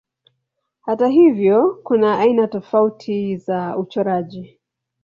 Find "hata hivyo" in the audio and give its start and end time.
0.81-1.79